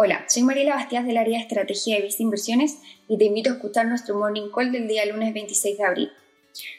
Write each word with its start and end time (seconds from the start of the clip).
Hola, 0.00 0.24
soy 0.28 0.44
Mariela 0.44 0.76
Bastias 0.76 1.04
del 1.04 1.16
área 1.16 1.38
de 1.38 1.42
estrategia 1.42 1.96
de 1.96 2.02
Vista 2.02 2.22
Inversiones 2.22 2.78
y 3.08 3.18
te 3.18 3.24
invito 3.24 3.50
a 3.50 3.54
escuchar 3.54 3.86
nuestro 3.86 4.16
Morning 4.16 4.48
Call 4.54 4.70
del 4.70 4.86
día 4.86 5.04
lunes 5.06 5.34
26 5.34 5.76
de 5.76 5.84
abril. 5.84 6.12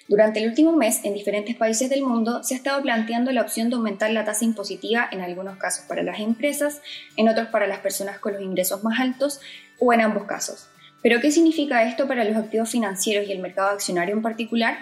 Durante 0.08 0.40
el 0.40 0.48
último 0.48 0.72
mes, 0.72 1.02
en 1.04 1.16
diferentes 1.16 1.58
países 1.58 1.90
del 1.90 2.02
mundo, 2.02 2.46
se 2.46 2.54
ha 2.54 2.58
estado 2.58 2.82
planteando 2.82 3.34
la 3.34 3.42
opción 3.42 3.70
de 3.70 3.76
aumentar 3.76 4.10
la 4.12 4.24
tasa 4.24 4.46
impositiva 4.46 5.10
en 5.12 5.20
algunos 5.20 5.58
casos 5.58 5.84
para 5.86 6.02
las 6.02 6.22
empresas, 6.22 6.82
en 7.18 7.28
otros 7.28 7.50
para 7.50 7.68
las 7.68 7.80
personas 7.80 8.20
con 8.20 8.32
los 8.32 8.42
ingresos 8.42 8.86
más 8.86 9.02
altos 9.02 9.42
o 9.80 9.92
en 9.92 10.00
ambos 10.00 10.24
casos. 10.24 10.70
Pero, 11.04 11.20
¿qué 11.20 11.30
significa 11.30 11.84
esto 11.84 12.08
para 12.08 12.24
los 12.24 12.38
activos 12.38 12.70
financieros 12.70 13.28
y 13.28 13.34
el 13.34 13.40
mercado 13.40 13.72
accionario 13.72 14.16
en 14.16 14.22
particular? 14.22 14.78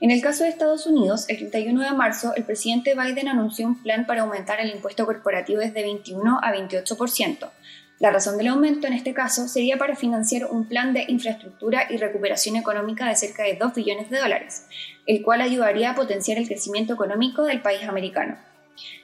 En 0.00 0.10
el 0.10 0.20
caso 0.20 0.44
de 0.44 0.50
Estados 0.50 0.86
Unidos, 0.86 1.28
el 1.28 1.38
31 1.38 1.82
de 1.82 1.92
marzo, 1.92 2.32
el 2.36 2.44
presidente 2.44 2.94
Biden 2.94 3.28
anunció 3.28 3.66
un 3.66 3.82
plan 3.82 4.06
para 4.06 4.22
aumentar 4.22 4.60
el 4.60 4.70
impuesto 4.70 5.06
corporativo 5.06 5.60
desde 5.60 5.82
21 5.82 6.38
a 6.42 6.52
28%. 6.52 7.50
La 7.98 8.12
razón 8.12 8.38
del 8.38 8.46
aumento 8.46 8.86
en 8.86 8.92
este 8.92 9.12
caso 9.12 9.48
sería 9.48 9.76
para 9.76 9.96
financiar 9.96 10.46
un 10.46 10.68
plan 10.68 10.94
de 10.94 11.04
infraestructura 11.08 11.88
y 11.90 11.96
recuperación 11.96 12.54
económica 12.54 13.08
de 13.08 13.16
cerca 13.16 13.42
de 13.42 13.54
2 13.54 13.74
billones 13.74 14.08
de 14.08 14.20
dólares, 14.20 14.66
el 15.06 15.20
cual 15.22 15.40
ayudaría 15.40 15.90
a 15.90 15.94
potenciar 15.96 16.38
el 16.38 16.46
crecimiento 16.46 16.94
económico 16.94 17.42
del 17.42 17.60
país 17.60 17.82
americano. 17.82 18.38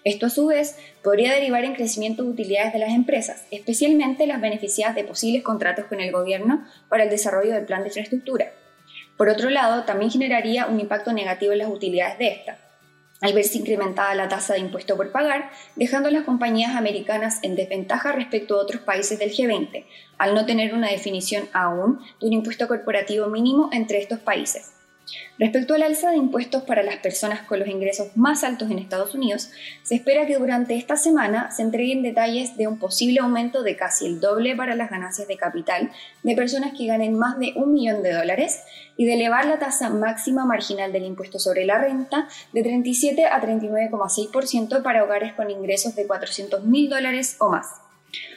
Esto 0.04 0.26
a 0.26 0.30
su 0.30 0.46
vez 0.46 0.76
podría 1.02 1.32
derivar 1.32 1.64
en 1.64 1.74
crecimiento 1.74 2.22
de 2.22 2.30
utilidades 2.30 2.72
de 2.72 2.78
las 2.78 2.90
empresas, 2.90 3.44
especialmente 3.50 4.28
las 4.28 4.40
beneficiadas 4.40 4.94
de 4.94 5.02
posibles 5.02 5.42
contratos 5.42 5.86
con 5.86 6.00
el 6.00 6.12
gobierno 6.12 6.64
para 6.88 7.02
el 7.02 7.10
desarrollo 7.10 7.52
del 7.52 7.64
plan 7.64 7.82
de 7.82 7.88
infraestructura. 7.88 8.52
Por 9.16 9.28
otro 9.28 9.50
lado, 9.50 9.84
también 9.84 10.10
generaría 10.10 10.66
un 10.66 10.80
impacto 10.80 11.12
negativo 11.12 11.52
en 11.52 11.58
las 11.58 11.68
utilidades 11.68 12.18
de 12.18 12.28
esta, 12.28 12.58
al 13.20 13.32
verse 13.32 13.58
incrementada 13.58 14.14
la 14.14 14.28
tasa 14.28 14.54
de 14.54 14.60
impuesto 14.60 14.96
por 14.96 15.12
pagar, 15.12 15.50
dejando 15.76 16.08
a 16.08 16.12
las 16.12 16.24
compañías 16.24 16.74
americanas 16.76 17.38
en 17.42 17.54
desventaja 17.54 18.12
respecto 18.12 18.54
a 18.54 18.62
otros 18.62 18.82
países 18.82 19.18
del 19.18 19.30
G20, 19.30 19.84
al 20.18 20.34
no 20.34 20.46
tener 20.46 20.74
una 20.74 20.90
definición 20.90 21.48
aún 21.52 22.00
de 22.20 22.26
un 22.26 22.32
impuesto 22.32 22.68
corporativo 22.68 23.28
mínimo 23.28 23.70
entre 23.72 23.98
estos 23.98 24.18
países. 24.18 24.72
Respecto 25.38 25.74
al 25.74 25.82
alza 25.82 26.10
de 26.10 26.16
impuestos 26.16 26.62
para 26.62 26.82
las 26.82 26.96
personas 26.98 27.42
con 27.42 27.58
los 27.58 27.68
ingresos 27.68 28.16
más 28.16 28.44
altos 28.44 28.70
en 28.70 28.78
Estados 28.78 29.14
Unidos, 29.14 29.50
se 29.82 29.96
espera 29.96 30.26
que 30.26 30.38
durante 30.38 30.76
esta 30.76 30.96
semana 30.96 31.50
se 31.50 31.62
entreguen 31.62 32.02
detalles 32.02 32.56
de 32.56 32.68
un 32.68 32.78
posible 32.78 33.20
aumento 33.20 33.62
de 33.62 33.76
casi 33.76 34.06
el 34.06 34.20
doble 34.20 34.54
para 34.56 34.74
las 34.74 34.90
ganancias 34.90 35.28
de 35.28 35.36
capital 35.36 35.90
de 36.22 36.36
personas 36.36 36.72
que 36.76 36.86
ganen 36.86 37.18
más 37.18 37.38
de 37.38 37.52
un 37.56 37.72
millón 37.72 38.02
de 38.02 38.12
dólares 38.12 38.60
y 38.96 39.06
de 39.06 39.14
elevar 39.14 39.46
la 39.46 39.58
tasa 39.58 39.90
máxima 39.90 40.44
marginal 40.44 40.92
del 40.92 41.04
impuesto 41.04 41.38
sobre 41.38 41.64
la 41.64 41.78
renta 41.78 42.28
de 42.52 42.62
37 42.62 43.26
a 43.26 43.40
39,6% 43.40 44.82
para 44.82 45.04
hogares 45.04 45.32
con 45.34 45.50
ingresos 45.50 45.94
de 45.96 46.06
400 46.06 46.64
mil 46.64 46.88
dólares 46.88 47.36
o 47.40 47.50
más. 47.50 47.84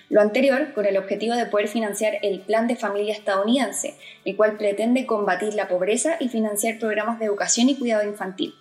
Lo 0.10 0.22
anterior 0.22 0.74
con 0.74 0.86
el 0.86 0.98
objetivo 0.98 1.36
de 1.36 1.46
poder 1.46 1.68
financiar 1.68 2.14
el 2.22 2.42
Plan 2.42 2.68
de 2.68 2.76
Familia 2.76 3.14
estadounidense, 3.14 3.96
el 4.26 4.36
cual 4.36 4.58
pretende 4.58 5.06
combatir 5.06 5.54
la 5.54 5.68
pobreza 5.68 6.18
y 6.20 6.30
financiar 6.30 6.80
programas 6.80 7.20
de 7.20 7.26
educación 7.26 7.70
y 7.70 7.76
cuidado 7.76 8.08
infantil. 8.08 8.54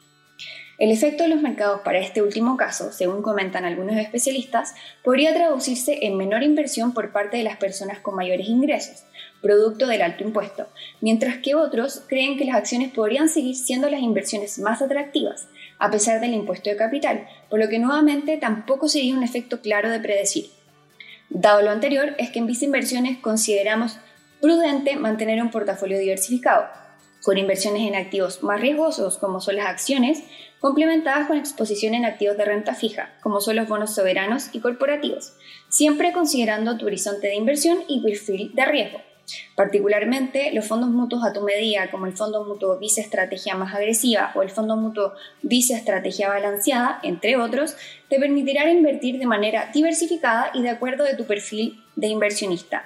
El 0.79 0.91
efecto 0.91 1.23
de 1.23 1.31
los 1.31 1.41
mercados 1.41 1.81
para 1.81 2.01
este 2.01 2.21
último 2.21 2.59
caso, 2.59 2.93
según 2.93 3.23
comentan 3.23 3.65
algunos 3.65 3.97
especialistas, 3.97 4.75
podría 5.03 5.33
traducirse 5.33 6.01
en 6.03 6.19
menor 6.19 6.43
inversión 6.43 6.93
por 6.93 7.13
parte 7.13 7.39
de 7.39 7.45
las 7.45 7.57
personas 7.57 8.01
con 8.01 8.15
mayores 8.15 8.47
ingresos, 8.47 9.05
producto 9.41 9.87
del 9.87 10.03
alto 10.03 10.23
impuesto, 10.23 10.67
mientras 11.01 11.39
que 11.39 11.55
otros 11.55 12.03
creen 12.09 12.37
que 12.37 12.45
las 12.45 12.57
acciones 12.57 12.93
podrían 12.93 13.31
seguir 13.31 13.57
siendo 13.57 13.89
las 13.89 14.03
inversiones 14.03 14.59
más 14.59 14.83
atractivas, 14.83 15.49
a 15.79 15.91
pesar 15.91 16.21
del 16.21 16.35
impuesto 16.35 16.69
de 16.69 16.77
capital, 16.77 17.27
por 17.49 17.59
lo 17.59 17.71
que 17.71 17.79
nuevamente 17.79 18.37
tampoco 18.37 18.87
sería 18.87 19.17
un 19.17 19.23
efecto 19.23 19.63
claro 19.63 19.89
de 19.89 20.01
predecir. 20.01 20.56
Dado 21.29 21.63
lo 21.63 21.71
anterior, 21.71 22.15
es 22.19 22.31
que 22.31 22.39
en 22.39 22.47
Visa 22.47 22.65
Inversiones 22.65 23.19
consideramos 23.19 23.99
prudente 24.41 24.97
mantener 24.97 25.43
un 25.43 25.51
portafolio 25.51 25.99
diversificado, 25.99 26.67
con 27.23 27.39
inversiones 27.39 27.83
en 27.83 27.97
activos 27.97 28.43
más 28.43 28.61
riesgosos, 28.61 29.19
como 29.19 29.41
son 29.41 29.57
las 29.57 29.67
acciones, 29.67 30.23
complementadas 30.61 31.27
con 31.27 31.37
exposición 31.37 31.95
en 31.95 32.05
activos 32.05 32.37
de 32.37 32.45
renta 32.45 32.75
fija, 32.75 33.15
como 33.23 33.41
son 33.41 33.57
los 33.57 33.69
bonos 33.69 33.95
soberanos 33.95 34.51
y 34.53 34.61
corporativos, 34.61 35.35
siempre 35.69 36.13
considerando 36.13 36.79
tu 36.79 36.87
horizonte 36.87 37.27
de 37.27 37.35
inversión 37.35 37.79
y 37.89 38.03
perfil 38.03 38.53
de 38.55 38.65
riesgo. 38.65 39.01
Particularmente, 39.55 40.53
los 40.53 40.67
fondos 40.67 40.91
mutuos 40.91 41.25
a 41.25 41.33
tu 41.33 41.41
medida, 41.41 41.91
como 41.91 42.07
el 42.07 42.13
fondo 42.13 42.45
mutuo 42.45 42.79
Visa 42.79 43.01
Estrategia 43.01 43.55
más 43.55 43.75
agresiva 43.75 44.33
o 44.35 44.43
el 44.43 44.51
fondo 44.51 44.77
mutuo 44.77 45.13
Visa 45.43 45.77
Estrategia 45.77 46.29
balanceada, 46.29 47.01
entre 47.03 47.37
otros, 47.37 47.77
te 48.09 48.19
permitirán 48.19 48.69
invertir 48.69 49.19
de 49.19 49.27
manera 49.27 49.71
diversificada 49.73 50.51
y 50.55 50.63
de 50.63 50.71
acuerdo 50.71 51.05
a 51.05 51.17
tu 51.17 51.25
perfil 51.25 51.83
de 51.97 52.09
inversionista. 52.09 52.85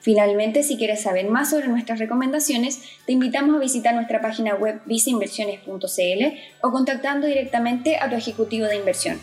Finalmente, 0.00 0.62
si 0.62 0.76
quieres 0.76 1.02
saber 1.02 1.26
más 1.26 1.50
sobre 1.50 1.68
nuestras 1.68 1.98
recomendaciones, 1.98 2.80
te 3.04 3.12
invitamos 3.12 3.54
a 3.54 3.58
visitar 3.58 3.94
nuestra 3.94 4.20
página 4.20 4.54
web 4.54 4.80
visainversiones.cl 4.86 6.38
o 6.62 6.70
contactando 6.70 7.26
directamente 7.26 7.96
a 7.96 8.08
tu 8.08 8.16
ejecutivo 8.16 8.66
de 8.66 8.76
inversión. 8.76 9.20